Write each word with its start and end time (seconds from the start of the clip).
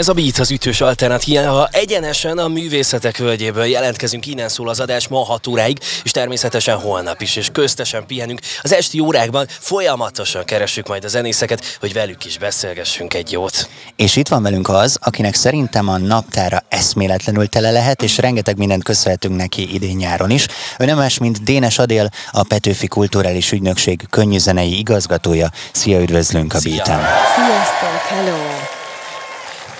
Ez 0.00 0.08
a 0.08 0.12
Beat 0.12 0.38
az 0.38 0.50
ütős 0.50 0.80
alternatíva. 0.80 1.68
Egyenesen 1.72 2.38
a 2.38 2.48
művészetek 2.48 3.16
völgyéből 3.16 3.64
jelentkezünk, 3.64 4.26
innen 4.26 4.48
szól 4.48 4.68
az 4.68 4.80
adás 4.80 5.08
ma 5.08 5.24
6 5.24 5.46
óráig, 5.46 5.78
és 6.04 6.10
természetesen 6.10 6.76
holnap 6.76 7.20
is, 7.20 7.36
és 7.36 7.48
köztesen 7.52 8.06
pihenünk. 8.06 8.40
Az 8.62 8.72
esti 8.72 9.00
órákban 9.00 9.46
folyamatosan 9.48 10.44
keressük 10.44 10.88
majd 10.88 11.04
a 11.04 11.08
zenészeket, 11.08 11.76
hogy 11.80 11.92
velük 11.92 12.24
is 12.24 12.38
beszélgessünk 12.38 13.14
egy 13.14 13.32
jót. 13.32 13.68
És 13.96 14.16
itt 14.16 14.28
van 14.28 14.42
velünk 14.42 14.68
az, 14.68 14.98
akinek 15.00 15.34
szerintem 15.34 15.88
a 15.88 15.98
naptára 15.98 16.62
eszméletlenül 16.68 17.48
tele 17.48 17.70
lehet, 17.70 18.02
és 18.02 18.18
rengeteg 18.18 18.56
mindent 18.56 18.84
köszönhetünk 18.84 19.36
neki 19.36 19.74
idén-nyáron 19.74 20.30
is. 20.30 20.46
Ő 20.78 20.84
nem 20.84 20.96
más, 20.96 21.18
mint 21.18 21.42
Dénes 21.42 21.78
Adél, 21.78 22.08
a 22.30 22.42
Petőfi 22.42 22.86
Kulturális 22.86 23.52
Ügynökség 23.52 24.06
könnyűzenei 24.10 24.78
igazgatója. 24.78 25.50
Szia, 25.72 26.00
üdvözlünk 26.00 26.54
a 26.54 26.58
Beaten! 26.62 27.00
Sziasztok, 27.34 28.00
hello! 28.08 28.69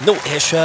No, 0.05 0.13
és 0.35 0.57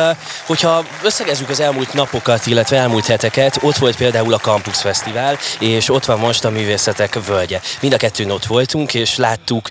hogyha 0.45 0.85
összegezzük 1.03 1.49
az 1.49 1.59
elmúlt 1.59 1.94
napokat, 1.94 2.45
illetve 2.45 2.77
elmúlt 2.77 3.05
heteket, 3.05 3.58
ott 3.61 3.75
volt 3.75 3.95
például 3.95 4.34
a 4.34 4.38
Campus 4.38 4.81
Fesztivál, 4.81 5.38
és 5.59 5.89
ott 5.89 6.05
van 6.05 6.20
most 6.20 6.45
a 6.45 6.49
Művészetek 6.49 7.25
Völgye. 7.25 7.61
Mind 7.81 7.94
a 7.94 7.98
kettőn 7.98 8.31
ott 8.31 8.45
voltunk, 8.45 8.94
és 8.94 9.16
láttuk 9.16 9.70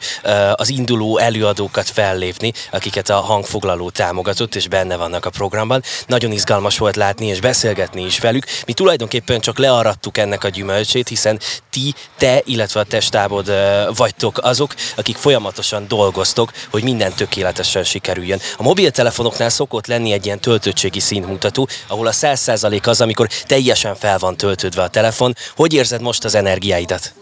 az 0.54 0.68
induló 0.68 1.18
előadókat 1.18 1.88
fellépni, 1.88 2.52
akiket 2.70 3.08
a 3.08 3.20
hangfoglaló 3.20 3.90
támogatott, 3.90 4.54
és 4.54 4.68
benne 4.68 4.96
vannak 4.96 5.24
a 5.24 5.30
programban. 5.30 5.82
Nagyon 6.06 6.32
izgalmas 6.32 6.78
volt 6.78 6.96
látni 6.96 7.26
és 7.26 7.40
beszélgetni 7.40 8.04
is 8.04 8.18
velük. 8.18 8.44
Mi 8.66 8.72
tulajdonképpen 8.72 9.40
csak 9.40 9.58
learadtuk 9.58 10.18
ennek 10.18 10.44
a 10.44 10.48
gyümölcsét, 10.48 11.08
hiszen 11.08 11.40
ti, 11.70 11.94
te, 12.18 12.42
illetve 12.44 12.80
a 12.80 12.84
testábod 12.84 13.52
vagytok 13.96 14.38
azok, 14.42 14.74
akik 14.96 15.16
folyamatosan 15.16 15.88
dolgoztok, 15.88 16.52
hogy 16.70 16.82
minden 16.82 17.12
tökéletesen 17.12 17.84
sikerüljön. 17.84 18.40
A 18.56 18.62
mobiltelefonoknál 18.62 19.52
szokott 19.54 19.86
lenni 19.86 20.12
egy 20.12 20.26
ilyen 20.26 20.40
töltöttségi 20.40 21.00
szintmutató, 21.00 21.68
ahol 21.88 22.06
a 22.06 22.12
100% 22.12 22.86
az, 22.86 23.00
amikor 23.00 23.28
teljesen 23.46 23.94
fel 23.94 24.18
van 24.18 24.36
töltődve 24.36 24.82
a 24.82 24.88
telefon. 24.88 25.34
Hogy 25.56 25.72
érzed 25.72 26.00
most 26.00 26.24
az 26.24 26.34
energiáidat? 26.34 27.14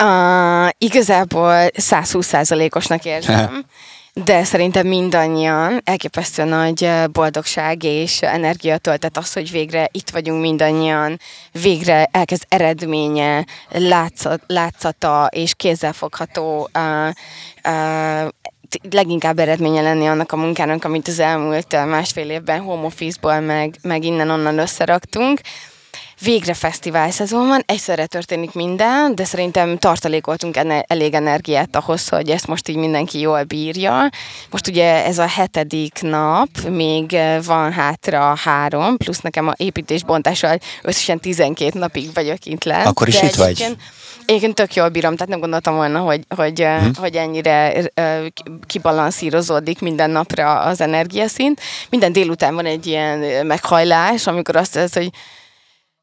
Uh, 0.00 0.68
igazából 0.78 1.68
120%-osnak 1.74 3.04
érzem. 3.04 3.64
De 4.24 4.44
szerintem 4.44 4.86
mindannyian 4.86 5.80
elképesztő 5.84 6.44
nagy 6.44 6.90
boldogság 7.12 7.82
és 7.82 8.22
energia 8.22 8.78
töltet 8.78 9.16
az, 9.16 9.32
hogy 9.32 9.50
végre 9.50 9.88
itt 9.92 10.10
vagyunk 10.10 10.40
mindannyian, 10.40 11.20
végre 11.62 12.08
elkezd 12.10 12.44
eredménye, 12.48 13.44
látszat, 13.68 14.40
látszata 14.46 15.28
és 15.30 15.54
kézzelfogható 15.54 16.68
uh, 16.74 17.08
uh, 17.64 18.28
leginkább 18.90 19.38
eredménye 19.38 19.82
lenni 19.82 20.06
annak 20.06 20.32
a 20.32 20.36
munkának, 20.36 20.84
amit 20.84 21.08
az 21.08 21.18
elmúlt 21.18 21.86
másfél 21.86 22.30
évben 22.30 22.60
home 22.60 22.84
office-ból 22.84 23.40
meg, 23.40 23.74
meg 23.82 24.04
innen-onnan 24.04 24.58
összeraktunk. 24.58 25.40
Végre 26.20 26.54
fesztivál 26.54 27.10
szezon 27.10 27.48
van, 27.48 27.62
egyszerre 27.66 28.06
történik 28.06 28.52
minden, 28.52 29.14
de 29.14 29.24
szerintem 29.24 29.78
tartalékoltunk 29.78 30.56
enne, 30.56 30.84
elég 30.86 31.14
energiát 31.14 31.76
ahhoz, 31.76 32.08
hogy 32.08 32.30
ezt 32.30 32.46
most 32.46 32.68
így 32.68 32.76
mindenki 32.76 33.18
jól 33.18 33.42
bírja. 33.42 34.10
Most 34.50 34.68
ugye 34.68 35.04
ez 35.04 35.18
a 35.18 35.26
hetedik 35.26 35.98
nap, 36.00 36.48
még 36.68 37.16
van 37.44 37.72
hátra 37.72 38.36
három, 38.36 38.96
plusz 38.96 39.20
nekem 39.20 39.48
a 39.48 39.52
építésbontással 39.56 40.58
összesen 40.82 41.20
12 41.20 41.78
napig 41.78 42.14
vagyok 42.14 42.44
itt 42.44 42.64
lent. 42.64 42.86
Akkor 42.86 43.08
is 43.08 43.22
itt 43.22 43.34
vagy? 43.34 43.76
Én 44.26 44.54
tök 44.54 44.74
jól 44.74 44.88
bírom, 44.88 45.12
tehát 45.12 45.28
nem 45.28 45.40
gondoltam 45.40 45.74
volna, 45.74 45.98
hogy, 45.98 46.24
hogy, 46.36 46.60
hmm. 46.60 46.90
hogy 46.98 47.14
ennyire 47.14 47.90
kibalanszírozódik 48.66 49.80
minden 49.80 50.10
napra 50.10 50.60
az 50.60 50.80
energiaszint. 50.80 51.60
Minden 51.90 52.12
délután 52.12 52.54
van 52.54 52.66
egy 52.66 52.86
ilyen 52.86 53.46
meghajlás, 53.46 54.26
amikor 54.26 54.56
azt 54.56 54.74
mondod, 54.74 54.92
hogy 54.92 55.10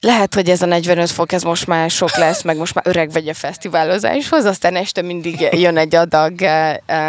lehet, 0.03 0.33
hogy 0.33 0.49
ez 0.49 0.61
a 0.61 0.65
45 0.65 1.09
fok, 1.09 1.31
ez 1.31 1.43
most 1.43 1.67
már 1.67 1.89
sok 1.89 2.17
lesz, 2.17 2.41
meg 2.41 2.57
most 2.57 2.73
már 2.73 2.87
öreg 2.87 3.11
vagy 3.11 3.27
a 3.27 3.33
fesztiválozáshoz, 3.33 4.45
aztán 4.45 4.75
este 4.75 5.01
mindig 5.01 5.47
jön 5.51 5.77
egy 5.77 5.95
adag 5.95 6.41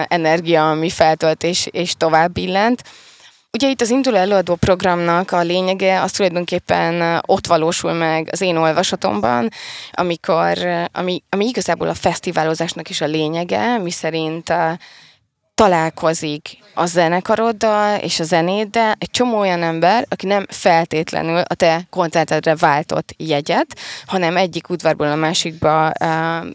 energia, 0.08 0.70
ami 0.70 0.90
feltölt 0.90 1.42
és, 1.42 1.68
és 1.70 1.94
tovább 1.96 2.32
billent. 2.32 2.82
Ugye 3.52 3.68
itt 3.68 3.80
az 3.80 3.90
induló 3.90 4.16
előadó 4.16 4.54
programnak 4.54 5.32
a 5.32 5.40
lényege 5.40 6.00
az 6.00 6.10
tulajdonképpen 6.10 7.22
ott 7.26 7.46
valósul 7.46 7.92
meg 7.92 8.28
az 8.32 8.40
én 8.40 8.56
olvasatomban, 8.56 9.48
amikor, 9.92 10.58
ami, 10.92 11.22
ami 11.28 11.46
igazából 11.46 11.88
a 11.88 11.94
fesztiválozásnak 11.94 12.88
is 12.88 13.00
a 13.00 13.06
lényege, 13.06 13.78
mi 13.78 13.90
szerint 13.90 14.52
találkozik 15.54 16.58
a 16.74 16.86
zenekaroddal 16.86 17.98
és 17.98 18.20
a 18.20 18.24
zenéddel 18.24 18.94
egy 18.98 19.10
csomó 19.10 19.38
olyan 19.38 19.62
ember, 19.62 20.06
aki 20.08 20.26
nem 20.26 20.46
feltétlenül 20.48 21.38
a 21.38 21.54
te 21.54 21.86
koncertedre 21.90 22.54
váltott 22.54 23.14
jegyet, 23.16 23.66
hanem 24.06 24.36
egyik 24.36 24.68
udvarból 24.68 25.06
a 25.06 25.14
másikba 25.14 25.86
uh, 25.86 26.06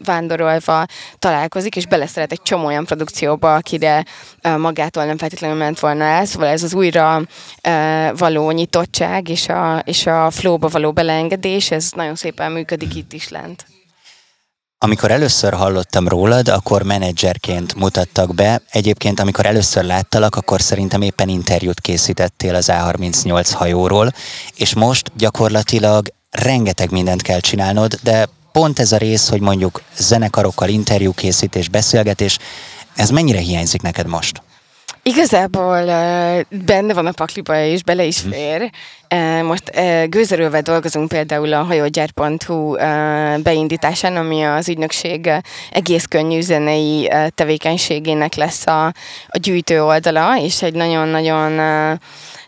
vándorolva 0.04 0.86
találkozik, 1.18 1.76
és 1.76 1.86
beleszeret 1.86 2.32
egy 2.32 2.42
csomó 2.42 2.66
olyan 2.66 2.84
produkcióba, 2.84 3.54
akire 3.54 4.04
uh, 4.44 4.56
magától 4.56 5.04
nem 5.04 5.18
feltétlenül 5.18 5.56
ment 5.56 5.80
volna 5.80 6.04
el. 6.04 6.24
Szóval 6.24 6.48
ez 6.48 6.62
az 6.62 6.74
újra 6.74 7.16
uh, 7.16 8.18
való 8.18 8.50
nyitottság 8.50 9.28
és 9.28 9.48
a, 9.48 9.82
és 9.84 10.06
a 10.06 10.30
flowba 10.30 10.68
való 10.68 10.92
beleengedés, 10.92 11.70
ez 11.70 11.90
nagyon 11.96 12.14
szépen 12.14 12.52
működik 12.52 12.94
itt 12.94 13.12
is 13.12 13.28
lent. 13.28 13.79
Amikor 14.82 15.10
először 15.10 15.52
hallottam 15.52 16.08
rólad, 16.08 16.48
akkor 16.48 16.82
menedzserként 16.82 17.74
mutattak 17.74 18.34
be. 18.34 18.62
Egyébként, 18.70 19.20
amikor 19.20 19.46
először 19.46 19.84
láttalak, 19.84 20.36
akkor 20.36 20.60
szerintem 20.60 21.02
éppen 21.02 21.28
interjút 21.28 21.80
készítettél 21.80 22.54
az 22.54 22.68
A38 22.72 23.50
hajóról, 23.52 24.12
és 24.56 24.74
most 24.74 25.12
gyakorlatilag 25.16 26.08
rengeteg 26.30 26.90
mindent 26.90 27.22
kell 27.22 27.40
csinálnod, 27.40 27.98
de 28.02 28.28
pont 28.52 28.78
ez 28.78 28.92
a 28.92 28.96
rész, 28.96 29.28
hogy 29.28 29.40
mondjuk 29.40 29.82
zenekarokkal 29.96 30.68
interjúkészítés, 30.68 31.68
beszélgetés, 31.68 32.38
ez 32.94 33.10
mennyire 33.10 33.38
hiányzik 33.38 33.82
neked 33.82 34.06
most? 34.06 34.42
Igazából 35.10 35.84
benne 36.48 36.94
van 36.94 37.06
a 37.06 37.12
pakliba, 37.12 37.62
és 37.62 37.82
bele 37.82 38.04
is 38.04 38.22
mhm. 38.22 38.32
fér. 38.32 38.70
Most 39.42 39.70
gőzerővel 40.08 40.62
dolgozunk 40.62 41.08
például 41.08 41.52
a 41.52 41.62
hajógyár.hu 41.62 42.76
beindításán, 43.42 44.16
ami 44.16 44.42
az 44.42 44.68
ügynökség 44.68 45.30
egész 45.70 46.04
könnyű 46.04 46.40
zenei 46.40 47.10
tevékenységének 47.34 48.34
lesz 48.34 48.66
a, 48.66 48.86
a 49.26 49.38
gyűjtő 49.38 49.82
oldala, 49.82 50.38
és 50.38 50.62
egy 50.62 50.74
nagyon-nagyon 50.74 51.52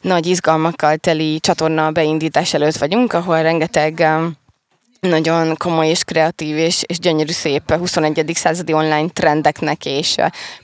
nagy 0.00 0.26
izgalmakkal 0.26 0.96
teli 0.96 1.40
csatorna 1.40 1.90
beindítás 1.90 2.54
előtt 2.54 2.76
vagyunk, 2.76 3.12
ahol 3.12 3.42
rengeteg 3.42 4.06
nagyon 5.08 5.56
komoly 5.56 5.88
és 5.88 6.04
kreatív 6.04 6.56
és, 6.56 6.82
és 6.86 6.98
gyönyörű 6.98 7.32
szép 7.32 7.72
21. 7.72 8.30
századi 8.34 8.72
online 8.72 9.08
trendeknek 9.08 9.84
és 9.84 10.14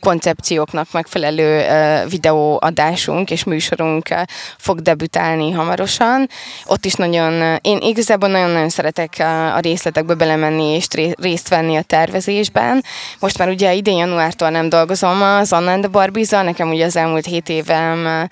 koncepcióknak 0.00 0.92
megfelelő 0.92 1.64
videóadásunk 2.08 3.30
és 3.30 3.44
műsorunk 3.44 4.08
fog 4.56 4.80
debütálni 4.80 5.50
hamarosan. 5.50 6.28
Ott 6.66 6.84
is 6.84 6.94
nagyon, 6.94 7.58
én 7.62 7.78
igazából 7.80 8.28
nagyon-nagyon 8.28 8.68
szeretek 8.68 9.14
a 9.54 9.58
részletekbe 9.58 10.14
belemenni 10.14 10.64
és 10.64 10.86
részt 11.20 11.48
venni 11.48 11.76
a 11.76 11.82
tervezésben. 11.82 12.84
Most 13.20 13.38
már 13.38 13.48
ugye 13.48 13.74
idén 13.74 13.96
januártól 13.96 14.50
nem 14.50 14.68
dolgozom 14.68 15.22
az 15.22 15.52
Anna 15.52 15.70
and 15.70 15.82
the 15.82 15.90
Barbie-zal, 15.90 16.42
nekem 16.42 16.68
ugye 16.70 16.84
az 16.84 16.96
elmúlt 16.96 17.26
hét 17.26 17.48
évem 17.48 18.28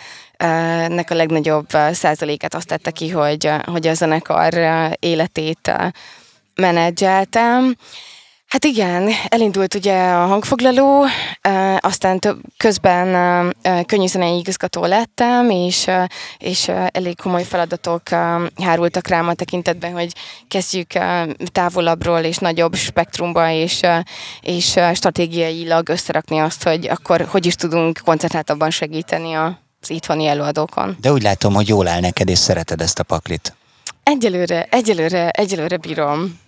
nek 0.88 1.10
a 1.10 1.14
legnagyobb 1.14 1.69
százalékát 1.92 2.54
azt 2.54 2.66
tette 2.66 2.91
ki, 2.91 3.10
hogy, 3.10 3.50
hogy 3.64 3.86
a 3.86 3.94
zenekar 3.94 4.54
életét 4.98 5.72
menedzseltem. 6.54 7.76
Hát 8.46 8.64
igen, 8.64 9.10
elindult 9.28 9.75
ugye 9.75 10.02
a 10.02 10.26
hangfoglaló, 10.26 11.05
aztán 11.78 12.19
több, 12.19 12.40
közben 12.56 13.55
könnyűzenei 13.87 14.38
igazgató 14.38 14.84
lettem, 14.84 15.50
és, 15.50 15.90
és 16.38 16.69
elég 16.87 17.20
komoly 17.20 17.43
feladatok 17.43 18.08
hárultak 18.62 19.08
rám 19.08 19.28
a 19.28 19.34
tekintetben, 19.34 19.93
hogy 19.93 20.12
kezdjük 20.49 20.87
távolabbról 21.52 22.20
és 22.20 22.37
nagyobb 22.37 22.75
spektrumba, 22.75 23.50
és, 23.50 23.81
és 24.40 24.78
stratégiailag 24.94 25.88
összerakni 25.88 26.38
azt, 26.38 26.62
hogy 26.62 26.88
akkor 26.88 27.26
hogy 27.31 27.46
is 27.46 27.55
tudunk 27.55 28.00
koncentráltabban 28.05 28.70
segíteni 28.70 29.32
a 29.34 29.64
az 29.81 29.90
itthoni 29.90 30.26
előadókon. 30.26 30.96
De 31.00 31.12
úgy 31.12 31.23
látom, 31.23 31.55
hogy 31.55 31.69
jól 31.69 31.88
áll 31.88 32.00
neked, 32.00 32.28
és 32.28 32.38
szereted 32.38 32.81
ezt 32.81 32.99
a 32.99 33.02
paklit. 33.02 33.55
Egyelőre, 34.02 34.67
egyelőre, 34.70 35.31
egyelőre 35.31 35.76
bírom. 35.76 36.38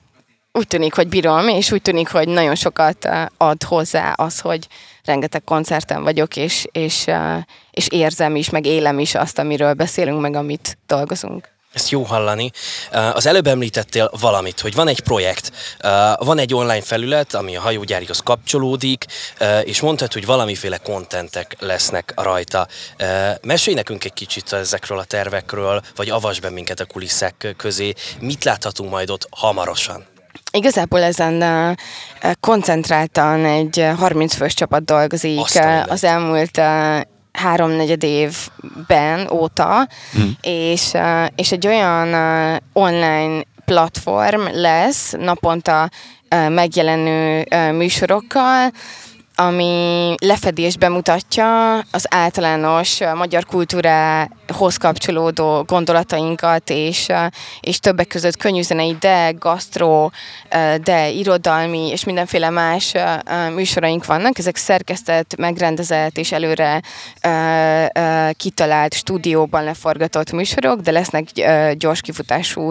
Úgy 0.53 0.67
tűnik, 0.67 0.95
hogy 0.95 1.09
bírom, 1.09 1.49
és 1.49 1.73
úgy 1.73 1.83
tűnik, 1.83 2.09
hogy 2.09 2.29
nagyon 2.29 2.55
sokat 2.55 3.05
eh, 3.05 3.27
ad 3.37 3.63
hozzá 3.63 4.13
az, 4.13 4.41
hogy 4.41 4.67
rengeteg 5.05 5.45
koncerten 5.45 6.03
vagyok, 6.03 6.37
és, 6.37 6.67
és, 6.73 7.07
eh, 7.07 7.43
és 7.71 7.89
érzem 7.89 8.37
is, 8.37 8.51
meg 8.51 8.67
élem 8.67 8.99
is 8.99 9.15
azt, 9.15 9.39
amiről 9.39 9.73
beszélünk, 9.75 10.21
meg 10.21 10.35
amit 10.35 10.79
dolgozunk. 10.87 11.49
Ezt 11.73 11.91
jó 11.91 12.03
hallani. 12.03 12.51
Az 12.91 13.27
előbb 13.27 13.47
említettél 13.47 14.11
valamit, 14.21 14.61
hogy 14.61 14.75
van 14.75 14.89
egy 14.89 15.01
projekt, 15.01 15.53
van 16.19 16.39
egy 16.39 16.55
online 16.55 16.83
felület, 16.83 17.35
ami 17.35 17.57
a 17.57 17.61
hajógyárihoz 17.61 18.21
kapcsolódik, 18.21 19.05
és 19.65 19.81
mondtad, 19.81 20.13
hogy 20.13 20.27
valamiféle 20.27 20.77
kontentek 20.77 21.57
lesznek 21.59 22.13
rajta. 22.17 22.67
Mesélj 23.43 23.77
nekünk 23.77 24.05
egy 24.05 24.13
kicsit 24.13 24.53
ezekről 24.53 24.99
a 24.99 25.05
tervekről, 25.05 25.83
vagy 25.97 26.11
avasd 26.11 26.43
be 26.43 26.51
minket 26.51 26.81
a 26.81 26.85
kulisszák 26.85 27.55
közé. 27.57 27.93
Mit 28.21 28.45
láthatunk 28.45 28.91
majd 28.91 29.11
ott 29.11 29.27
hamarosan? 29.31 30.07
Igazából 30.53 31.03
ezen 31.03 31.77
koncentráltan 32.41 33.45
egy 33.45 33.87
30 33.99 34.35
fős 34.35 34.55
csapat 34.55 34.85
dolgozik 34.85 35.61
az 35.87 36.05
elmúlt 36.05 36.61
háromnegyed 37.33 38.03
évben 38.03 39.31
óta, 39.31 39.89
hmm. 40.13 40.37
és, 40.41 40.91
uh, 40.93 41.27
és 41.35 41.53
egy 41.53 41.67
olyan 41.67 42.09
uh, 42.09 42.57
online 42.73 43.43
platform 43.65 44.41
lesz 44.53 45.13
naponta 45.13 45.91
uh, 46.31 46.51
megjelenő 46.51 47.47
műsorokkal, 47.73 48.73
ami 49.41 50.15
lefedésbe 50.21 50.89
mutatja 50.89 51.79
az 51.79 52.07
általános 52.11 52.99
magyar 53.15 53.45
kultúrához 53.45 54.77
kapcsolódó 54.77 55.63
gondolatainkat, 55.63 56.71
és, 56.71 57.07
és 57.61 57.79
többek 57.79 58.07
között 58.07 58.37
könnyűzenei, 58.37 58.97
de 59.01 59.31
gasztró, 59.39 60.13
de 60.83 61.09
irodalmi, 61.09 61.89
és 61.89 62.05
mindenféle 62.05 62.51
más 62.51 62.95
műsoraink 63.55 64.07
vannak. 64.07 64.39
Ezek 64.39 64.57
szerkesztett, 64.57 65.37
megrendezett 65.37 66.19
és 66.19 66.33
előre 66.33 66.81
kitalált 68.33 68.95
stúdióban 68.95 69.65
leforgatott 69.65 70.33
műsorok, 70.33 70.81
de 70.81 70.91
lesznek 70.91 71.27
gyors 71.73 72.01
kifutású 72.01 72.71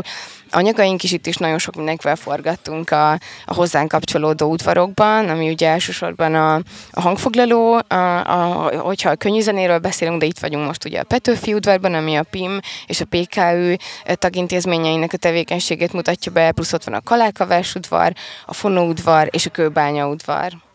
anyagaink 0.52 1.04
is, 1.04 1.12
itt 1.12 1.28
is 1.28 1.36
nagyon 1.36 1.58
sok 1.58 1.76
mindenkivel 1.76 2.16
forgattunk 2.16 2.92
a, 2.92 3.12
a 3.46 3.54
hozzánk 3.54 3.88
kapcsolódó 3.88 4.50
udvarokban, 4.50 5.30
ami 5.30 5.50
ugye 5.50 5.70
elsősorban 5.70 6.36
a, 6.36 6.56
a 6.92 7.02
hangfoglaló, 7.02 7.80
a, 7.88 7.96
a, 8.26 8.72
hogyha 8.80 9.10
a 9.10 9.16
könnyűzenéről 9.16 9.80
beszélünk, 9.80 10.20
de 10.20 10.26
itt 10.26 10.40
vagyunk 10.40 10.66
most 10.66 10.86
ugye 10.86 11.00
a 11.00 11.04
Petőfi 11.04 11.54
udvarban, 11.54 11.94
ami 11.94 12.16
a 12.16 12.24
PIM 12.24 12.60
és 12.86 13.02
a 13.02 13.06
PKÜ 13.06 13.76
tagintézményeinek 14.14 15.14
a 15.14 15.18
tevékenységét 15.18 15.94
mutatja 15.94 16.32
be, 16.32 16.52
plusz 16.52 16.74
ott 16.74 16.84
van 16.84 16.94
a 16.94 17.02
Kalákavás 17.02 17.76
udvar, 17.76 18.14
a 18.46 18.54
Fonó 18.54 18.88
udvar 18.88 19.28
és 19.32 19.46
a 19.46 19.50
Kőbánya 19.50 20.08
udvar. 20.08 20.66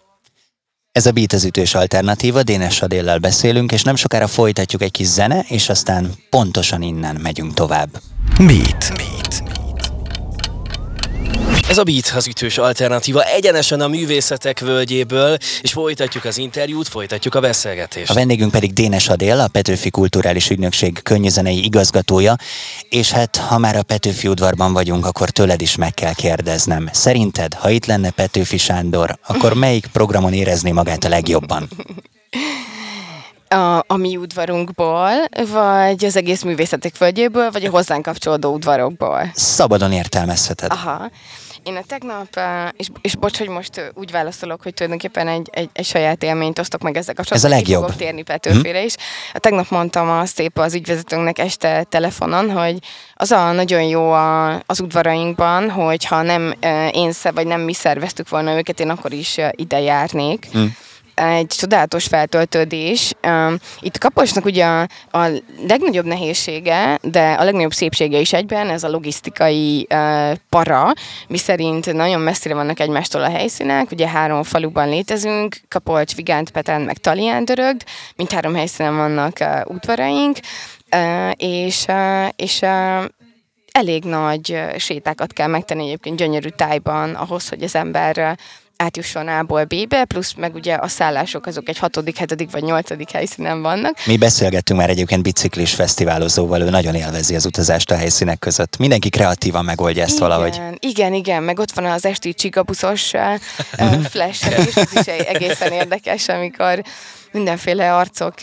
Ez 0.93 1.07
a 1.07 1.13
Beat 1.13 1.33
az 1.33 1.45
ütős 1.45 1.75
alternatíva, 1.75 2.43
Dénes 2.43 2.83
Adéllel 2.83 3.19
beszélünk, 3.19 3.73
és 3.73 3.83
nem 3.83 3.97
sokára 3.97 4.27
folytatjuk 4.27 4.83
egy 4.83 4.91
kis 4.91 5.07
zene, 5.07 5.45
és 5.49 5.69
aztán 5.69 6.11
pontosan 6.31 6.83
innen 6.83 7.17
megyünk 7.23 7.55
tovább. 7.55 7.89
Beat. 8.39 8.93
Beat. 8.97 9.52
Ez 11.73 11.79
a 11.79 11.83
Beat 11.83 12.13
az 12.17 12.27
ütős 12.27 12.59
alternatíva 12.59 13.23
egyenesen 13.25 13.81
a 13.81 13.89
művészetek 13.89 14.61
völgyéből, 14.61 15.37
és 15.63 15.73
folytatjuk 15.73 16.25
az 16.25 16.39
interjút, 16.39 16.89
folytatjuk 16.89 17.35
a 17.35 17.41
beszélgetést. 17.41 18.11
A 18.11 18.15
vendégünk 18.15 18.51
pedig 18.51 18.73
Dénes 18.73 19.09
Adél, 19.09 19.41
a 19.41 19.49
Petőfi 19.49 19.91
Kulturális 19.91 20.51
Ügynökség 20.51 21.03
könnyűzenei 21.03 21.65
igazgatója, 21.65 22.37
és 22.89 23.11
hát 23.11 23.37
ha 23.37 23.59
már 23.59 23.77
a 23.77 23.83
Petőfi 23.83 24.29
udvarban 24.29 24.73
vagyunk, 24.73 25.07
akkor 25.07 25.31
tőled 25.31 25.61
is 25.61 25.77
meg 25.77 25.95
kell 25.95 26.15
kérdeznem. 26.15 26.89
Szerinted, 26.93 27.55
ha 27.55 27.71
itt 27.71 27.87
lenne 27.87 28.11
Petőfi 28.11 28.57
Sándor, 28.57 29.19
akkor 29.27 29.55
melyik 29.55 29.87
programon 29.87 30.33
érezné 30.33 30.71
magát 30.71 31.05
a 31.05 31.09
legjobban? 31.09 31.69
a, 33.53 33.85
a 33.87 33.97
mi 33.97 34.17
udvarunkból, 34.17 35.11
vagy 35.53 36.05
az 36.05 36.17
egész 36.17 36.43
művészetek 36.43 36.95
földjéből, 36.95 37.51
vagy 37.51 37.65
a 37.65 37.71
hozzánk 37.71 38.03
kapcsolódó 38.03 38.53
udvarokból? 38.53 39.31
Szabadon 39.35 39.93
értelmezheted. 39.93 40.71
Aha. 40.71 41.11
Én 41.63 41.77
a 41.77 41.83
tegnap, 41.87 42.41
és, 42.77 42.89
és 43.01 43.17
bocs, 43.17 43.39
hogy 43.39 43.49
most 43.49 43.93
úgy 43.95 44.11
válaszolok, 44.11 44.63
hogy 44.63 44.75
tulajdonképpen 44.75 45.29
egy, 45.29 45.49
egy, 45.53 45.71
egy 45.73 45.85
saját 45.85 46.23
élményt 46.23 46.59
osztok 46.59 46.83
meg 46.83 46.97
ezzel 46.97 47.15
kapcsolatban. 47.15 47.53
Ez 47.53 47.57
a 47.57 47.63
legjobb. 47.63 47.83
Fogok 47.83 47.97
térni 47.97 48.23
Petőfére 48.23 48.79
hm. 48.79 48.85
is. 48.85 48.95
A 49.33 49.39
tegnap 49.39 49.71
mondtam 49.71 50.11
azt 50.11 50.41
épp 50.41 50.59
az 50.59 50.75
ügyvezetőnknek 50.75 51.39
este 51.39 51.83
telefonon, 51.83 52.51
hogy 52.51 52.79
az 53.15 53.31
a 53.31 53.53
nagyon 53.53 53.83
jó 53.83 54.11
a, 54.11 54.55
az 54.67 54.81
udvarainkban, 54.81 55.71
hogy 55.71 56.05
ha 56.05 56.23
nem 56.23 56.55
én, 56.93 57.13
vagy 57.35 57.47
nem 57.47 57.61
mi 57.61 57.75
szerveztük 57.75 58.29
volna 58.29 58.57
őket, 58.57 58.81
én 58.81 58.91
akkor 58.91 59.13
is 59.13 59.37
ide 59.57 59.81
járnék. 59.81 60.49
Hm 60.53 60.65
egy 61.15 61.47
csodálatos 61.47 62.07
feltöltődés. 62.07 63.13
Itt 63.81 63.99
Kaposnak 63.99 64.45
ugye 64.45 64.65
a, 64.65 64.81
a 65.11 65.29
legnagyobb 65.67 66.05
nehézsége, 66.05 66.99
de 67.03 67.33
a 67.33 67.45
legnagyobb 67.45 67.73
szépsége 67.73 68.19
is 68.19 68.33
egyben, 68.33 68.69
ez 68.69 68.85
a 68.85 68.89
logisztikai 68.89 69.87
para, 70.49 70.93
mi 71.29 71.39
szerint 71.39 71.93
nagyon 71.93 72.21
messzire 72.21 72.55
vannak 72.55 72.81
egymástól 72.81 73.23
a 73.23 73.31
helyszínek, 73.31 73.91
ugye 73.91 74.09
három 74.09 74.43
faluban 74.43 74.89
létezünk, 74.89 75.57
Kapolcs, 75.69 76.15
Vigánt, 76.15 76.51
Petán, 76.51 76.81
meg 76.81 76.97
Talián 76.97 77.45
Dörögd, 77.45 77.83
mint 78.17 78.33
három 78.33 78.55
helyszínen 78.55 78.97
vannak 78.97 79.39
udvaraink, 79.67 80.37
és, 81.37 81.87
és 82.37 82.63
elég 83.73 84.05
nagy 84.05 84.63
sétákat 84.77 85.33
kell 85.33 85.47
megtenni 85.47 85.85
egyébként 85.85 86.17
gyönyörű 86.17 86.49
tájban 86.49 87.15
ahhoz, 87.15 87.49
hogy 87.49 87.63
az 87.63 87.75
ember 87.75 88.39
átjusson 88.77 89.29
A-ból 89.29 89.65
B-be, 89.65 90.05
plusz 90.05 90.33
meg 90.37 90.55
ugye 90.55 90.75
a 90.75 90.89
szállások 90.89 91.47
azok 91.47 91.69
egy 91.69 91.79
hatodik, 91.79 92.17
hetedik 92.17 92.51
vagy 92.51 92.63
nyolcadik 92.63 93.11
helyszínen 93.11 93.63
vannak. 93.63 93.97
Mi 94.07 94.17
beszélgettünk 94.17 94.81
már 94.81 94.91
egyébként 94.91 95.23
biciklis 95.23 95.75
fesztiválozóval, 95.75 96.61
ő 96.61 96.71
nagyon 96.71 96.95
élvezi 96.95 97.35
az 97.35 97.47
utazást 97.47 97.91
a 97.91 97.97
helyszínek 97.97 98.39
között. 98.39 98.77
Mindenki 98.77 99.09
kreatívan 99.09 99.65
megoldja 99.65 100.03
ezt 100.03 100.17
igen, 100.17 100.29
valahogy. 100.29 100.61
Igen, 100.79 101.13
igen, 101.13 101.43
meg 101.43 101.59
ott 101.59 101.73
van 101.73 101.85
az 101.85 102.05
esti 102.05 102.35
csigabuszos 102.35 103.13
uh, 103.13 104.05
flash, 104.13 104.67
és 104.67 104.77
ez 104.77 104.93
is 104.93 105.07
egészen 105.07 105.73
érdekes, 105.73 106.29
amikor 106.29 106.83
mindenféle 107.33 107.97
arcok 107.97 108.35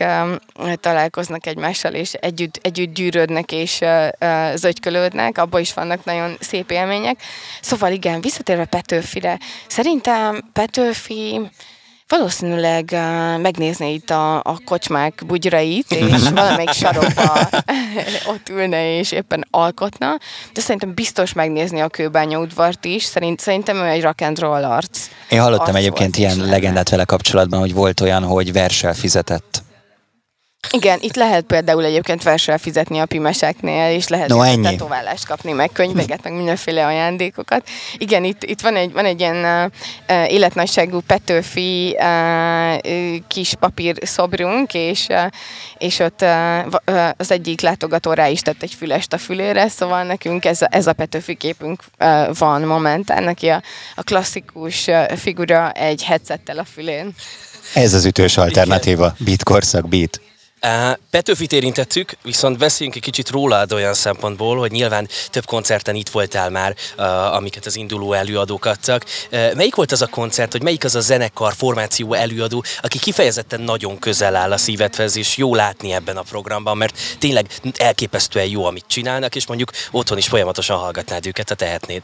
találkoznak 0.76 1.46
egymással, 1.46 1.94
és 1.94 2.14
együtt, 2.14 2.60
együtt 2.62 2.94
gyűrődnek 2.94 3.52
és 3.52 3.80
zögykölődnek, 4.54 5.38
abban 5.38 5.62
is 5.62 5.74
vannak 5.74 6.04
nagyon 6.04 6.38
szép 6.40 6.72
élmények. 6.72 7.22
Szóval 7.62 7.92
igen, 7.92 8.22
visszatérve 8.22 8.66
Petőfire, 8.66 9.40
szerintem 9.68 10.50
Petőfi 10.54 11.40
valószínűleg 12.10 12.90
uh, 12.92 13.42
megnézné 13.42 13.94
itt 13.94 14.10
a, 14.10 14.36
a 14.36 14.58
kocsmák 14.66 15.24
bugyrait, 15.28 15.92
és 15.92 16.30
valamelyik 16.36 16.72
sarokba 16.72 17.50
ott 18.32 18.50
ülne 18.50 18.98
és 18.98 19.12
éppen 19.12 19.48
alkotna, 19.52 20.18
de 20.54 20.62
szerintem 20.62 20.94
biztos 20.94 21.34
megnézni 21.34 21.80
a 21.80 21.88
kőbánya 21.88 22.40
udvart 22.40 22.86
is, 22.86 23.04
Szerint, 23.04 23.40
szerintem 23.40 23.76
ő 23.76 23.86
egy 23.86 24.02
rock 24.02 24.22
and 24.22 24.40
roll 24.40 24.64
arc. 24.64 25.00
Én 25.30 25.42
hallottam 25.42 25.76
egyébként 25.76 26.18
ilyen 26.18 26.38
legendát 26.38 26.90
vele 26.90 27.04
kapcsolatban, 27.04 27.60
hogy 27.60 27.74
volt 27.74 28.02
olyan, 28.02 28.24
hogy 28.24 28.54
versel 28.54 28.94
fizetett 28.94 29.64
igen, 30.72 31.00
itt 31.02 31.16
lehet 31.16 31.46
például 31.46 31.84
egyébként 31.84 32.24
versel 32.24 32.58
fizetni 32.58 33.00
a 33.00 33.06
pimeseknél, 33.06 33.92
és 33.96 34.08
lehet 34.08 34.28
no, 34.28 34.42
ennyi. 34.42 34.62
tetoválást 34.62 35.26
kapni, 35.26 35.52
meg 35.52 35.72
könyveket, 35.72 36.24
meg 36.24 36.34
mindenféle 36.34 36.86
ajándékokat. 36.86 37.68
Igen, 37.98 38.24
itt, 38.24 38.44
itt 38.44 38.62
van, 38.62 38.76
egy, 38.76 38.92
van 38.92 39.06
egy 39.06 39.20
ilyen 39.20 39.72
uh, 40.08 40.32
életnagyságú 40.32 41.00
Petőfi 41.00 41.98
uh, 42.00 43.28
kis 43.28 43.54
papír 43.60 43.96
szobrunk, 44.02 44.74
és, 44.74 45.08
uh, 45.10 45.22
és 45.78 46.00
ott 46.00 46.22
uh, 46.22 47.10
az 47.18 47.32
egyik 47.32 47.62
látogató 47.62 48.14
rá 48.14 48.28
is 48.28 48.42
tett 48.42 48.64
egy 48.64 48.74
fülest 48.74 49.14
a 49.14 49.18
fülére, 49.18 49.68
szóval 49.68 50.04
nekünk 50.04 50.46
ez 50.46 50.62
a, 50.62 50.68
ez 50.72 50.88
a 50.88 50.94
Petőfi 50.94 51.36
képünk 51.36 51.84
uh, 52.00 52.38
van 52.38 52.62
momentán, 52.62 53.24
neki 53.24 53.48
a, 53.48 53.62
a 53.96 54.04
klasszikus 54.04 54.88
uh, 54.88 55.16
figura 55.16 55.72
egy 55.72 56.04
headsettel 56.04 56.58
a 56.58 56.66
fülén. 56.74 57.16
Ez 57.74 57.94
az 57.94 58.06
ütős 58.06 58.38
alternatíva. 58.38 59.16
Beat 59.18 59.44
korszak, 59.44 59.88
beat. 59.88 60.22
Petőfit 61.10 61.52
érintettük, 61.52 62.18
viszont 62.24 62.58
beszéljünk 62.58 62.98
egy 62.98 63.04
kicsit 63.04 63.30
rólad 63.30 63.74
olyan 63.74 63.94
szempontból, 63.94 64.58
hogy 64.58 64.72
nyilván 64.72 65.08
több 65.30 65.46
koncerten 65.46 65.96
itt 65.96 66.10
voltál 66.10 66.50
már, 66.50 66.76
amiket 67.32 67.66
az 67.66 67.76
induló 67.76 68.14
előadók 68.14 68.66
adtak. 68.66 69.06
Melyik 69.32 69.76
volt 69.76 69.92
az 69.92 70.02
a 70.02 70.08
koncert, 70.08 70.52
hogy 70.52 70.64
melyik 70.64 70.84
az 70.84 70.96
a 70.96 71.00
zenekar, 71.00 71.54
formáció 71.54 72.14
előadó, 72.14 72.64
aki 72.82 73.00
kifejezetten 73.00 73.62
nagyon 73.62 74.00
közel 74.00 74.36
áll 74.36 74.52
a 74.52 74.58
szívedhez, 74.58 75.16
és 75.16 75.38
jó 75.38 75.56
látni 75.56 75.92
ebben 75.92 76.18
a 76.18 76.22
programban, 76.22 76.78
mert 76.78 77.00
tényleg 77.20 77.46
elképesztően 77.78 78.48
jó, 78.48 78.66
amit 78.66 78.86
csinálnak, 78.88 79.36
és 79.36 79.48
mondjuk 79.48 79.72
otthon 79.92 80.18
is 80.18 80.28
folyamatosan 80.28 80.78
hallgatnád 80.78 81.26
őket, 81.26 81.50
ha 81.50 81.56
tehetnéd. 81.56 82.04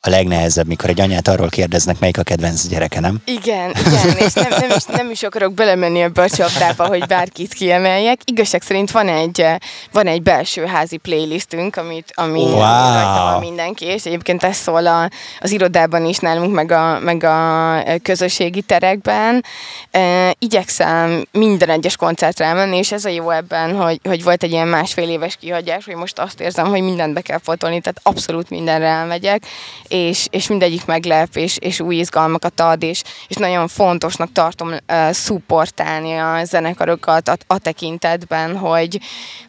A 0.00 0.10
legnehezebb, 0.10 0.66
mikor 0.66 0.88
egy 0.88 1.00
anyát 1.00 1.28
arról 1.28 1.48
kérdeznek, 1.48 1.98
melyik 1.98 2.18
a 2.18 2.22
kedvenc 2.22 2.66
gyereke, 2.68 3.00
nem? 3.00 3.16
Igen, 3.24 3.70
igen, 3.86 4.16
és 4.16 4.32
nem, 4.32 4.46
nem, 4.60 4.70
is, 4.76 4.84
nem 4.84 5.10
is 5.10 5.22
akarok 5.22 5.54
belemenni 5.54 6.00
ebbe 6.00 6.22
a 6.22 6.28
csapdába, 6.28 6.86
hogy 6.86 7.06
bárkit 7.06 7.52
kiemeljek. 7.54 8.20
Igazság 8.24 8.62
szerint 8.62 8.90
van 8.90 9.08
egy, 9.08 9.44
van 9.92 10.06
egy 10.06 10.22
belső 10.22 10.64
házi 10.64 10.96
playlistünk, 10.96 11.76
amit, 11.76 12.12
ami 12.14 12.40
Wow. 12.40 12.58
van 12.58 13.40
mindenki, 13.40 13.84
és 13.84 14.04
egyébként 14.04 14.42
ez 14.42 14.56
szól 14.56 14.86
a, 14.86 15.10
az 15.40 15.50
irodában 15.50 16.04
is 16.04 16.18
nálunk, 16.18 16.54
meg 16.54 16.72
a, 16.72 16.98
meg 16.98 17.24
a 17.24 17.82
közösségi 18.02 18.60
terekben. 18.60 19.44
E, 19.90 20.34
igyekszem 20.38 21.26
minden 21.32 21.70
egyes 21.70 21.96
koncertre 21.96 22.44
elmenni, 22.44 22.76
és 22.76 22.92
ez 22.92 23.04
a 23.04 23.08
jó 23.08 23.30
ebben, 23.30 23.76
hogy, 23.76 24.00
hogy 24.04 24.22
volt 24.22 24.42
egy 24.42 24.50
ilyen 24.50 24.68
másfél 24.68 25.08
éves 25.08 25.36
kihagyás, 25.36 25.84
hogy 25.84 25.94
most 25.94 26.18
azt 26.18 26.40
érzem, 26.40 26.66
hogy 26.66 26.82
mindent 26.82 27.14
be 27.14 27.20
kell 27.20 27.40
fotolni, 27.42 27.80
tehát 27.80 28.00
abszolút 28.02 28.50
mindenre 28.50 28.86
elmegyek, 28.86 29.42
és, 29.88 30.26
és 30.30 30.48
mindegyik 30.48 30.84
meglep, 30.84 31.36
és, 31.36 31.56
és 31.56 31.80
új 31.80 31.96
izgalmakat 31.96 32.60
ad, 32.60 32.82
és, 32.82 33.02
és 33.28 33.36
nagyon 33.36 33.68
fontosnak 33.68 34.32
tartom 34.32 34.68
uh, 34.68 35.10
szupportálni 35.10 36.16
a 36.16 36.44
zenekarokat 36.44 37.28
a, 37.28 37.36
a 37.46 37.58
tekintetben, 37.58 38.56
hogy, 38.56 39.00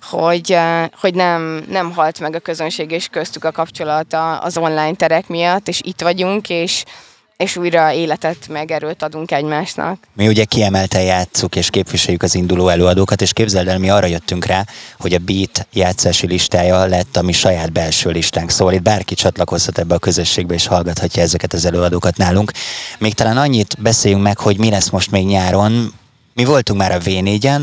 hogy, 0.02 0.54
uh, 0.54 0.86
hogy 1.00 1.14
nem, 1.16 1.66
nem 1.68 1.92
halt 1.92 2.20
meg 2.20 2.36
a 2.36 2.40
közönség 2.40 2.92
és 2.92 3.08
köztük 3.08 3.44
a 3.44 3.52
kapcsolat 3.52 4.14
a- 4.14 4.42
az 4.42 4.58
online 4.58 4.94
terek 4.94 5.28
miatt, 5.28 5.68
és 5.68 5.82
itt 5.84 6.02
vagyunk, 6.02 6.50
és, 6.50 6.84
és 7.44 7.56
újra 7.56 7.92
életet 7.92 8.48
meg 8.48 8.72
erőt 8.72 9.04
adunk 9.04 9.32
egymásnak. 9.32 9.98
Mi 10.14 10.28
ugye 10.28 10.44
kiemelten 10.44 11.02
játszuk 11.02 11.56
és 11.56 11.70
képviseljük 11.70 12.24
az 12.24 12.36
induló 12.36 12.68
előadókat, 12.68 13.22
és 13.22 13.34
képzeld 13.34 13.68
el, 13.68 13.78
mi 13.78 13.90
arra 13.90 14.06
jöttünk 14.06 14.46
rá, 14.46 14.66
hogy 14.98 15.14
a 15.14 15.18
Beat 15.18 15.68
játszási 15.74 16.28
listája 16.28 16.86
lett 16.86 17.18
a 17.18 17.22
mi 17.22 17.32
saját 17.32 17.72
belső 17.72 18.10
listánk. 18.10 18.50
Szóval 18.50 18.74
itt 18.74 18.82
bárki 18.82 19.16
csatlakozhat 19.16 19.78
ebbe 19.78 19.96
a 19.96 20.00
közösségbe, 20.00 20.54
és 20.54 20.68
hallgathatja 20.68 21.22
ezeket 21.22 21.54
az 21.54 21.66
előadókat 21.66 22.18
nálunk. 22.18 22.52
Még 22.98 23.14
talán 23.14 23.38
annyit 23.38 23.76
beszéljünk 23.82 24.24
meg, 24.24 24.38
hogy 24.38 24.58
mi 24.58 24.70
lesz 24.70 24.90
most 24.90 25.12
még 25.12 25.26
nyáron. 25.26 25.94
Mi 26.34 26.46
voltunk 26.46 26.80
már 26.80 26.92
a 26.92 26.98
V4-en, 26.98 27.62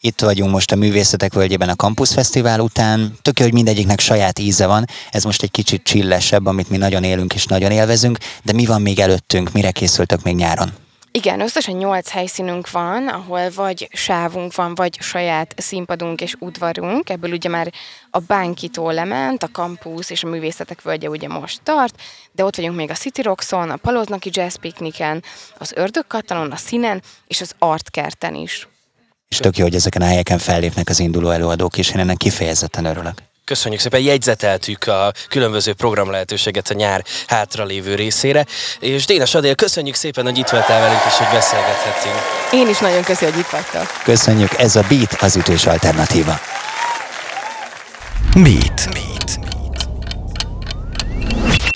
itt 0.00 0.20
vagyunk 0.20 0.50
most 0.50 0.72
a 0.72 0.76
Művészetek 0.76 1.32
Völgyében 1.32 1.68
a 1.68 1.74
Campus 1.74 2.12
Fesztivál 2.12 2.60
után. 2.60 3.16
Tök 3.22 3.38
jó, 3.38 3.44
hogy 3.44 3.54
mindegyiknek 3.54 4.00
saját 4.00 4.38
íze 4.38 4.66
van. 4.66 4.84
Ez 5.10 5.24
most 5.24 5.42
egy 5.42 5.50
kicsit 5.50 5.82
csillesebb, 5.82 6.46
amit 6.46 6.70
mi 6.70 6.76
nagyon 6.76 7.04
élünk 7.04 7.34
és 7.34 7.46
nagyon 7.46 7.70
élvezünk. 7.70 8.18
De 8.42 8.52
mi 8.52 8.66
van 8.66 8.82
még 8.82 8.98
előttünk? 8.98 9.52
Mire 9.52 9.70
készültök 9.70 10.22
még 10.22 10.34
nyáron? 10.34 10.72
Igen, 11.12 11.40
összesen 11.40 11.76
nyolc 11.76 12.10
helyszínünk 12.10 12.70
van, 12.70 13.08
ahol 13.08 13.50
vagy 13.54 13.88
sávunk 13.92 14.54
van, 14.54 14.74
vagy 14.74 14.96
saját 15.00 15.54
színpadunk 15.56 16.20
és 16.20 16.34
udvarunk. 16.38 17.10
Ebből 17.10 17.32
ugye 17.32 17.48
már 17.48 17.72
a 18.10 18.18
Bánkitól 18.18 18.92
lement, 18.92 19.42
a 19.42 19.48
Campus 19.48 20.10
és 20.10 20.24
a 20.24 20.28
Művészetek 20.28 20.82
Völgye 20.82 21.08
ugye 21.08 21.28
most 21.28 21.60
tart, 21.62 22.00
de 22.32 22.44
ott 22.44 22.56
vagyunk 22.56 22.76
még 22.76 22.90
a 22.90 22.94
City 22.94 23.22
Rockson, 23.22 23.70
a 23.70 23.76
Paloznaki 23.76 24.30
Jazz 24.32 24.54
Picnicen, 24.54 25.22
az 25.58 25.72
Ördögkatalon, 25.74 26.50
a 26.50 26.56
Színen 26.56 27.02
és 27.26 27.40
az 27.40 27.52
Artkerten 27.58 28.34
is. 28.34 28.68
És 29.28 29.36
tök 29.36 29.56
jó, 29.56 29.64
hogy 29.64 29.74
ezeken 29.74 30.02
a 30.02 30.06
helyeken 30.06 30.38
fellépnek 30.38 30.88
az 30.88 31.00
induló 31.00 31.30
előadók 31.30 31.76
is, 31.76 31.90
én 31.90 31.98
ennek 31.98 32.16
kifejezetten 32.16 32.84
örülök. 32.84 33.14
Köszönjük 33.44 33.80
szépen, 33.80 34.00
jegyzeteltük 34.00 34.86
a 34.86 35.12
különböző 35.28 35.72
program 35.72 36.10
lehetőséget 36.10 36.70
a 36.70 36.74
nyár 36.74 37.04
hátralévő 37.26 37.94
részére. 37.94 38.46
És 38.80 39.04
Dénes 39.04 39.34
Adél, 39.34 39.54
köszönjük 39.54 39.94
szépen, 39.94 40.24
hogy 40.24 40.38
itt 40.38 40.48
voltál 40.48 40.80
velünk, 40.80 41.00
és 41.06 41.12
hogy 41.12 41.26
beszélgethettünk. 41.32 42.14
Én 42.52 42.68
is 42.68 42.78
nagyon 42.78 43.02
köszönöm, 43.02 43.34
hogy 43.34 43.42
itt 43.42 43.50
vagytok. 43.50 44.02
Köszönjük, 44.04 44.58
ez 44.58 44.76
a 44.76 44.84
Beat 44.88 45.12
az 45.20 45.36
ütős 45.36 45.66
alternatíva. 45.66 46.40
Beat. 48.34 48.88
Beat. 48.92 49.47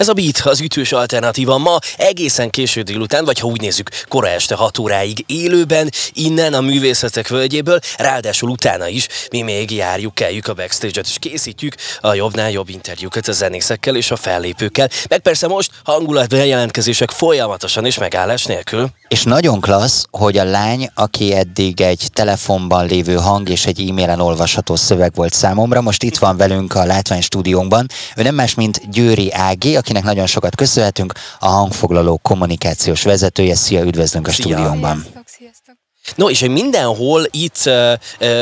Ez 0.03 0.09
a 0.09 0.13
Beat 0.13 0.41
az 0.45 0.61
ütős 0.61 0.93
alternatíva 0.93 1.59
ma 1.59 1.79
egészen 1.97 2.51
késő 2.51 2.83
délután, 2.83 3.25
vagy 3.25 3.39
ha 3.39 3.47
úgy 3.47 3.61
nézzük, 3.61 3.91
kora 4.09 4.29
este 4.29 4.55
6 4.55 4.79
óráig 4.79 5.25
élőben, 5.27 5.91
innen 6.13 6.55
a 6.55 6.61
művészetek 6.61 7.29
völgyéből, 7.29 7.79
ráadásul 7.97 8.51
utána 8.51 8.89
is 8.89 9.07
mi 9.31 9.43
még 9.43 9.71
járjuk, 9.71 10.15
keljük 10.15 10.49
a 10.49 10.55
backstage-et, 10.55 11.07
és 11.07 11.17
készítjük 11.19 11.75
a 12.01 12.15
jobbnál 12.15 12.51
jobb 12.51 12.69
interjúkat 12.69 13.29
a 13.29 13.33
zenészekkel 13.33 13.97
és 13.97 14.11
a 14.11 14.17
fellépőkkel. 14.17 14.89
Meg 15.09 15.19
persze 15.19 15.47
most 15.47 15.71
hangulatban 15.85 16.47
jelentkezések 16.47 17.11
folyamatosan 17.11 17.87
és 17.87 17.99
megállás 17.99 18.45
nélkül. 18.45 18.91
És 19.09 19.23
nagyon 19.23 19.61
klassz, 19.61 20.05
hogy 20.11 20.39
a 20.39 20.45
lány, 20.45 20.91
aki 20.95 21.35
eddig 21.35 21.81
egy 21.81 22.07
telefonban 22.13 22.87
lévő 22.87 23.15
hang 23.15 23.49
és 23.49 23.67
egy 23.67 23.89
e-mailen 23.89 24.21
olvasható 24.21 24.77
szöveg 24.77 25.15
volt 25.15 25.33
számomra, 25.33 25.81
most 25.81 26.03
itt 26.03 26.19
van 26.19 26.37
velünk 26.37 26.75
a 26.75 26.85
látványstúdiónkban. 26.85 27.87
Ő 28.17 28.23
nem 28.23 28.35
más, 28.35 28.55
mint 28.55 28.91
Győri 28.91 29.33
Ági, 29.33 29.77
akinek 29.93 30.15
nagyon 30.15 30.27
sokat 30.27 30.55
köszönhetünk, 30.55 31.13
a 31.39 31.47
hangfoglaló 31.47 32.19
kommunikációs 32.23 33.03
vezetője. 33.03 33.55
Szia, 33.55 33.83
üdvözlünk 33.83 34.27
a 34.27 34.31
Szia. 34.31 34.45
stúdiónkban. 34.45 34.99
Sziasztok, 34.99 35.25
sziasztok. 35.27 35.75
No, 36.17 36.31
és 36.31 36.41
hogy 36.41 36.51
mindenhol 36.51 37.27
itt 37.31 37.71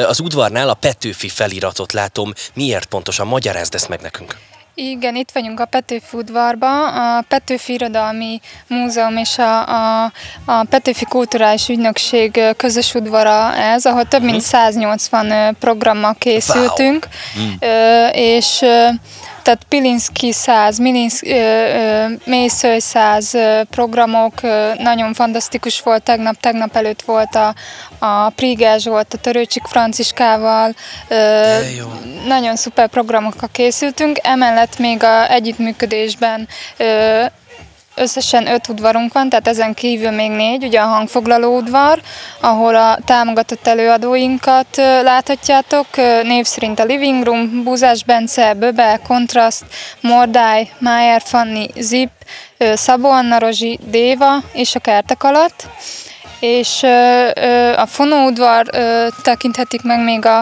az 0.06 0.20
udvarnál 0.20 0.68
a 0.68 0.74
Petőfi 0.74 1.28
feliratot 1.28 1.92
látom. 1.92 2.32
Miért 2.54 2.86
pontosan? 2.86 3.26
Magyarázd 3.26 3.74
ezt 3.74 3.88
meg 3.88 4.00
nekünk. 4.00 4.36
Igen, 4.74 5.16
itt 5.16 5.30
vagyunk 5.30 5.60
a 5.60 5.64
Petőfi 5.64 6.16
udvarba, 6.16 6.88
a 6.88 7.24
Petőfi 7.28 7.72
Irodalmi 7.72 8.40
Múzeum 8.66 9.16
és 9.16 9.38
a, 9.38 9.68
a, 9.68 10.12
a 10.44 10.64
Petőfi 10.64 11.04
Kulturális 11.04 11.68
Ügynökség 11.68 12.40
közös 12.56 12.94
udvara 12.94 13.54
ez, 13.54 13.84
ahol 13.84 14.04
több 14.04 14.22
mint 14.22 14.40
180 14.40 15.30
ö, 15.30 15.50
programmal 15.58 16.14
készültünk, 16.18 17.08
Ö, 17.60 18.06
és 18.12 18.58
ö, 18.62 18.86
tehát 19.42 19.64
Pilinszki 19.68 20.32
100, 20.32 20.78
Milinsz, 20.78 21.22
Mészőj 22.24 22.78
100 22.78 23.34
ö, 23.34 23.60
programok, 23.70 24.40
nagyon 24.78 25.14
fantasztikus 25.14 25.80
volt 25.80 26.02
tegnap, 26.02 26.40
tegnap 26.40 26.76
előtt 26.76 27.02
volt 27.02 27.34
a, 27.34 27.54
a 27.98 28.30
Prigázs 28.30 28.86
volt 28.86 29.14
a 29.14 29.18
Törőcsik 29.18 29.62
Franciskával, 29.64 30.74
nagyon 32.26 32.56
szuper 32.56 32.88
programokkal 32.88 33.48
készültünk, 33.52 34.18
emellett 34.22 34.78
még 34.78 35.02
a 35.02 35.30
együttműködésben 35.30 36.48
összesen 37.94 38.46
öt 38.46 38.68
udvarunk 38.68 39.12
van, 39.12 39.28
tehát 39.28 39.48
ezen 39.48 39.74
kívül 39.74 40.10
még 40.10 40.30
négy, 40.30 40.64
ugye 40.64 40.80
a 40.80 40.86
hangfoglaló 40.86 41.56
udvar, 41.56 42.00
ahol 42.40 42.76
a 42.76 42.98
támogatott 43.04 43.66
előadóinkat 43.66 44.76
láthatjátok, 45.02 45.86
név 46.22 46.44
szerint 46.44 46.78
a 46.78 46.84
Living 46.84 47.24
Room, 47.24 47.62
Búzás 47.62 48.04
Bence, 48.04 48.54
Böbe, 48.54 49.00
Kontraszt, 49.06 49.64
Mordály, 50.00 50.70
Májer 50.78 51.22
Fanni, 51.24 51.66
Zip, 51.78 52.10
Szabó 52.74 53.10
Anna 53.10 53.38
Rozsi, 53.38 53.78
Déva 53.82 54.36
és 54.52 54.74
a 54.74 54.78
Kertek 54.78 55.22
alatt 55.22 55.66
és 56.40 56.82
a 57.76 57.86
fonóudvar 57.86 58.66
tekinthetik 59.22 59.82
meg 59.82 60.04
még 60.04 60.26
a, 60.26 60.38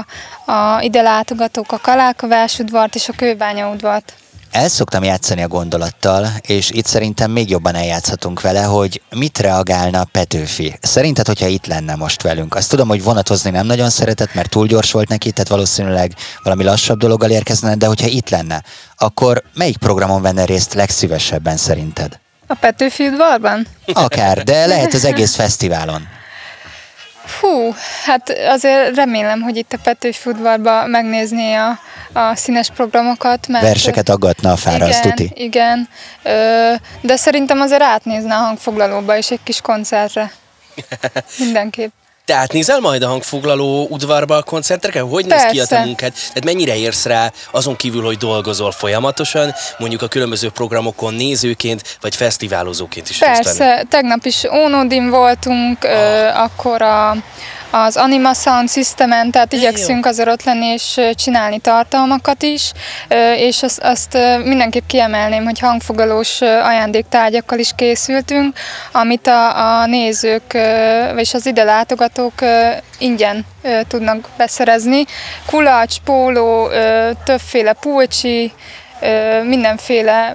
a 0.52 0.80
ide 0.80 1.02
látogatók 1.02 1.72
a 1.72 1.78
Kalákavás 1.78 2.58
udvart 2.58 2.94
és 2.94 3.08
a 3.08 3.12
Kőbánya 3.16 3.70
udvart. 3.70 4.14
El 4.50 4.68
szoktam 4.68 5.04
játszani 5.04 5.42
a 5.42 5.48
gondolattal, 5.48 6.26
és 6.46 6.70
itt 6.70 6.86
szerintem 6.86 7.30
még 7.30 7.50
jobban 7.50 7.74
eljátszhatunk 7.74 8.40
vele, 8.40 8.62
hogy 8.62 9.02
mit 9.10 9.38
reagálna 9.38 10.04
Petőfi. 10.04 10.78
Szerinted, 10.80 11.26
hogyha 11.26 11.46
itt 11.46 11.66
lenne 11.66 11.94
most 11.94 12.22
velünk? 12.22 12.54
Azt 12.54 12.70
tudom, 12.70 12.88
hogy 12.88 13.02
vonatozni 13.02 13.50
nem 13.50 13.66
nagyon 13.66 13.90
szeretett, 13.90 14.34
mert 14.34 14.50
túl 14.50 14.66
gyors 14.66 14.92
volt 14.92 15.08
neki, 15.08 15.30
tehát 15.30 15.48
valószínűleg 15.48 16.12
valami 16.42 16.64
lassabb 16.64 16.98
dologgal 16.98 17.30
érkezne, 17.30 17.74
de 17.74 17.86
hogyha 17.86 18.06
itt 18.06 18.28
lenne, 18.28 18.62
akkor 18.96 19.42
melyik 19.54 19.76
programon 19.76 20.22
venne 20.22 20.44
részt 20.44 20.74
legszívesebben 20.74 21.56
szerinted? 21.56 22.18
A 22.46 22.54
Petőfi 22.54 23.06
udvarban? 23.06 23.66
Akár, 23.92 24.42
de 24.42 24.66
lehet 24.66 24.94
az 24.94 25.04
egész 25.04 25.34
fesztiválon. 25.34 26.08
Hú, 27.40 27.74
hát 28.04 28.32
azért 28.48 28.96
remélem, 28.96 29.40
hogy 29.40 29.56
itt 29.56 29.72
a 29.72 29.78
Petőfi 29.82 30.30
udvarban 30.30 30.90
megnézné 30.90 31.54
a, 31.54 31.78
a 32.12 32.36
színes 32.36 32.70
programokat. 32.70 33.48
Mert, 33.48 33.64
Verseket 33.64 34.08
aggatna 34.08 34.52
a 34.52 34.56
fára, 34.56 34.86
igen, 34.86 35.00
tuti. 35.00 35.30
Igen, 35.34 35.88
ö, 36.22 36.72
de 37.00 37.16
szerintem 37.16 37.60
azért 37.60 37.82
átnézne 37.82 38.34
a 38.34 38.38
hangfoglalóba 38.38 39.16
is 39.16 39.30
egy 39.30 39.42
kis 39.44 39.60
koncertre. 39.60 40.32
Mindenképp. 41.38 41.92
Tehát 42.28 42.52
nézel 42.52 42.80
majd 42.80 43.02
a 43.02 43.08
hangfoglaló 43.08 43.86
udvarba 43.90 44.36
a 44.36 44.42
koncertekre? 44.42 45.00
Hogy 45.00 45.26
néz 45.26 45.44
ki 45.50 45.60
a 45.60 45.62
te 45.62 45.68
Persze. 45.68 45.84
munkád? 45.84 46.12
Tehát 46.12 46.44
mennyire 46.44 46.76
érsz 46.76 47.04
rá 47.04 47.32
azon 47.50 47.76
kívül, 47.76 48.04
hogy 48.04 48.16
dolgozol 48.16 48.72
folyamatosan, 48.72 49.54
mondjuk 49.78 50.02
a 50.02 50.08
különböző 50.08 50.50
programokon 50.50 51.14
nézőként, 51.14 51.98
vagy 52.00 52.16
fesztiválozóként 52.16 53.08
is? 53.08 53.18
Persze, 53.18 53.84
tegnap 53.88 54.24
is 54.24 54.44
Ónodin 54.44 55.10
voltunk, 55.10 55.84
ö, 55.84 56.26
akkor 56.26 56.82
a, 56.82 57.16
az 57.70 57.96
Anima 57.96 58.34
Sound 58.34 58.70
Systemen, 58.70 59.30
tehát 59.30 59.52
igyekszünk 59.52 60.06
azért 60.06 60.28
ott 60.28 60.42
lenni 60.42 60.66
és 60.66 61.00
csinálni 61.14 61.58
tartalmakat 61.58 62.42
is, 62.42 62.72
és 63.36 63.62
azt, 63.62 63.78
azt 63.82 64.18
mindenképp 64.44 64.86
kiemelném, 64.86 65.44
hogy 65.44 65.58
hangfogalós 65.58 66.40
ajándéktárgyakkal 66.40 67.58
is 67.58 67.70
készültünk, 67.76 68.56
amit 68.92 69.26
a, 69.26 69.80
a 69.80 69.86
nézők 69.86 70.58
és 71.16 71.34
az 71.34 71.46
ide 71.46 71.62
látogatók 71.62 72.34
ingyen 72.98 73.46
tudnak 73.88 74.28
beszerezni. 74.36 75.04
Kulacs, 75.46 75.96
póló, 76.04 76.68
többféle 77.24 77.72
pulcsi, 77.72 78.52
mindenféle 79.44 80.34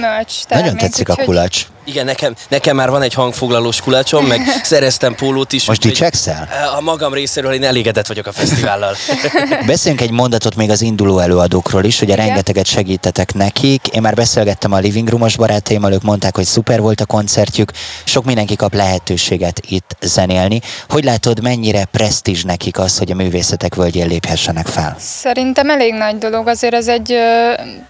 mölcs 0.00 0.44
termék. 0.44 0.66
Nagyon 0.66 0.78
tetszik 0.88 1.08
a 1.08 1.14
kulacs. 1.24 1.66
Igen, 1.86 2.04
nekem, 2.04 2.34
nekem 2.48 2.76
már 2.76 2.90
van 2.90 3.02
egy 3.02 3.14
hangfoglalós 3.14 3.80
kulacsom, 3.80 4.26
meg 4.26 4.40
szereztem 4.62 5.14
pólót 5.14 5.52
is. 5.52 5.66
Most 5.66 5.80
dicsekszel? 5.80 6.48
A 6.76 6.80
magam 6.80 7.12
részéről 7.12 7.52
én 7.52 7.64
elégedett 7.64 8.06
vagyok 8.06 8.26
a 8.26 8.32
fesztivállal. 8.32 8.94
Beszéljünk 9.66 10.02
egy 10.02 10.10
mondatot 10.10 10.56
még 10.56 10.70
az 10.70 10.82
induló 10.82 11.18
előadókról 11.18 11.84
is, 11.84 12.00
ugye 12.00 12.12
Igen. 12.12 12.26
rengeteget 12.26 12.66
segítetek 12.66 13.34
nekik. 13.34 13.86
Én 13.86 14.00
már 14.00 14.14
beszélgettem 14.14 14.72
a 14.72 14.78
Living 14.78 15.08
Roomos 15.08 15.36
barátaimmal, 15.36 15.92
ők 15.92 16.02
mondták, 16.02 16.36
hogy 16.36 16.44
szuper 16.44 16.80
volt 16.80 17.00
a 17.00 17.06
koncertjük. 17.06 17.70
Sok 18.04 18.24
mindenki 18.24 18.56
kap 18.56 18.74
lehetőséget 18.74 19.60
itt 19.68 19.96
zenélni. 20.00 20.60
Hogy 20.88 21.04
látod, 21.04 21.42
mennyire 21.42 21.84
presztízs 21.84 22.42
nekik 22.42 22.78
az, 22.78 22.98
hogy 22.98 23.10
a 23.10 23.14
művészetek 23.14 23.74
völgyén 23.74 24.08
léphessenek 24.08 24.66
fel? 24.66 24.96
Szerintem 24.98 25.70
elég 25.70 25.94
nagy 25.94 26.18
dolog. 26.18 26.48
Azért 26.48 26.74
ez 26.74 26.88
egy, 26.88 27.06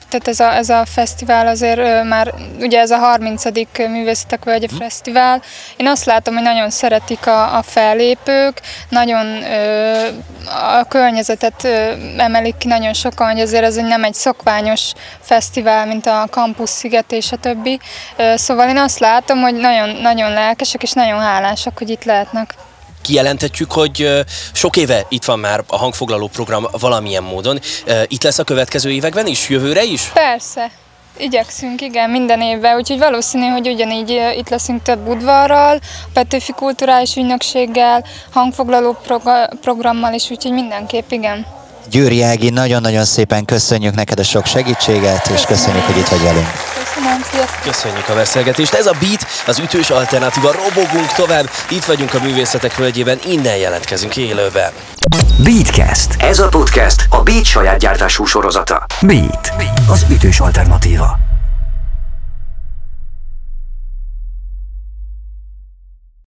tehát 0.08 0.28
ez 0.28 0.40
a, 0.40 0.54
ez 0.54 0.68
a 0.68 0.82
fesztivál 0.86 1.46
azért 1.46 2.04
már, 2.08 2.34
ugye 2.60 2.80
ez 2.80 2.90
a 2.90 2.96
30 2.96 3.44
Művészetek 3.88 4.44
Völgye 4.44 4.68
Fesztivál. 4.78 5.42
Én 5.76 5.86
azt 5.86 6.04
látom, 6.04 6.34
hogy 6.34 6.42
nagyon 6.42 6.70
szeretik 6.70 7.26
a, 7.26 7.56
a 7.56 7.62
fellépők, 7.62 8.60
nagyon 8.88 9.26
ö, 9.26 10.06
a 10.78 10.84
környezetet 10.88 11.64
ö, 11.64 11.92
emelik 12.16 12.56
ki 12.56 12.68
nagyon 12.68 12.92
sokan, 12.92 13.30
hogy 13.30 13.40
azért 13.40 13.64
ez 13.64 13.74
nem 13.74 14.04
egy 14.04 14.14
szokványos 14.14 14.92
fesztivál, 15.20 15.86
mint 15.86 16.06
a 16.06 16.26
Campus 16.30 16.70
Sziget 16.70 17.12
és 17.12 17.32
a 17.32 17.36
többi. 17.36 17.80
Ö, 18.16 18.32
szóval 18.36 18.68
én 18.68 18.78
azt 18.78 18.98
látom, 18.98 19.40
hogy 19.40 19.54
nagyon, 19.54 19.88
nagyon 19.88 20.32
lelkesek 20.32 20.82
és 20.82 20.92
nagyon 20.92 21.20
hálásak, 21.20 21.78
hogy 21.78 21.90
itt 21.90 22.04
lehetnek 22.04 22.54
kijelenthetjük, 23.02 23.72
hogy 23.72 24.24
sok 24.52 24.76
éve 24.76 25.06
itt 25.08 25.24
van 25.24 25.38
már 25.38 25.64
a 25.66 25.76
hangfoglaló 25.76 26.28
program 26.28 26.66
valamilyen 26.70 27.22
módon. 27.22 27.60
Itt 28.06 28.22
lesz 28.22 28.38
a 28.38 28.44
következő 28.44 28.90
években 28.90 29.26
is, 29.26 29.48
jövőre 29.48 29.84
is? 29.84 30.02
Persze, 30.02 30.70
Igyekszünk, 31.18 31.80
igen, 31.80 32.10
minden 32.10 32.40
évben, 32.40 32.76
úgyhogy 32.76 32.98
valószínű, 32.98 33.46
hogy 33.46 33.68
ugyanígy 33.68 34.10
itt 34.36 34.48
leszünk 34.48 34.82
több 34.82 35.08
udvarral, 35.08 35.78
Petőfi 36.12 36.52
Kulturális 36.52 37.16
Ügynökséggel, 37.16 38.04
hangfoglaló 38.32 38.92
prog- 38.92 39.58
programmal 39.60 40.12
is, 40.14 40.30
úgyhogy 40.30 40.52
mindenképp, 40.52 41.10
igen. 41.10 41.55
Győri 41.90 42.22
Ági, 42.22 42.50
nagyon-nagyon 42.50 43.04
szépen 43.04 43.44
köszönjük 43.44 43.94
neked 43.94 44.18
a 44.18 44.22
sok 44.22 44.46
segítséget, 44.46 45.26
és 45.28 45.42
köszönjük, 45.42 45.82
hogy 45.84 45.96
itt 45.96 46.08
vagy 46.08 46.22
velünk. 46.22 46.46
Köszönöm, 46.84 47.20
Köszönjük 47.62 48.08
a 48.08 48.14
beszélgetést. 48.14 48.74
Ez 48.74 48.86
a 48.86 48.94
Beat, 49.00 49.26
az 49.46 49.58
ütős 49.58 49.90
alternatíva. 49.90 50.52
Robogunk 50.52 51.12
tovább. 51.12 51.50
Itt 51.70 51.84
vagyunk 51.84 52.14
a 52.14 52.20
művészetek 52.20 52.76
völgyében, 52.76 53.18
innen 53.26 53.56
jelentkezünk 53.56 54.16
élőben. 54.16 54.72
Beatcast. 55.42 56.16
Ez 56.18 56.38
a 56.38 56.48
podcast 56.48 57.06
a 57.10 57.22
Beat 57.22 57.44
saját 57.44 57.78
gyártású 57.78 58.24
sorozata. 58.24 58.86
Beat, 59.00 59.52
az 59.88 60.06
ütős 60.10 60.40
alternatíva. 60.40 61.35